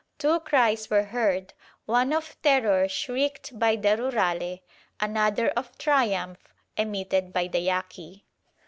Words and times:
Two 0.17 0.39
cries 0.39 0.89
were 0.89 1.03
heard, 1.03 1.53
one 1.85 2.11
of 2.11 2.35
terror 2.41 2.89
shrieked 2.89 3.59
by 3.59 3.75
the 3.75 3.89
Rurale, 3.95 4.57
another 4.99 5.49
of 5.49 5.77
triumph 5.77 6.55
emitted 6.75 7.31
by 7.31 7.47
the 7.47 7.59
Yaqui. 7.59 8.25